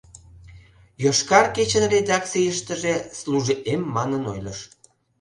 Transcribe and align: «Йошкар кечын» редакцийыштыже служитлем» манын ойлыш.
«Йошкар 1.03 1.45
кечын» 1.55 1.83
редакцийыштыже 1.93 2.95
служитлем» 3.19 3.81
манын 3.95 4.23
ойлыш. 4.31 4.59